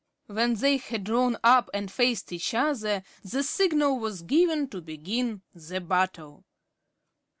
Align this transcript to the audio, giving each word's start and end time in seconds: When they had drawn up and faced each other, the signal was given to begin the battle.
When 0.25 0.55
they 0.55 0.77
had 0.77 1.03
drawn 1.03 1.37
up 1.43 1.69
and 1.75 1.91
faced 1.91 2.33
each 2.33 2.55
other, 2.55 3.03
the 3.23 3.43
signal 3.43 3.99
was 3.99 4.23
given 4.23 4.67
to 4.69 4.81
begin 4.81 5.43
the 5.53 5.79
battle. 5.79 6.43